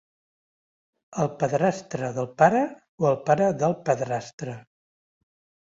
El 1.23 1.29
padrastre 1.43 2.09
del 2.17 2.29
pare 2.43 2.63
o 3.05 3.11
el 3.13 3.21
pare 3.29 3.53
del 3.63 3.79
padrastre. 3.93 4.59